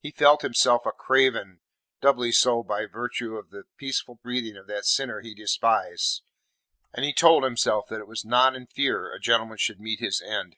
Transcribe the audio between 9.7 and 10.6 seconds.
meet his end.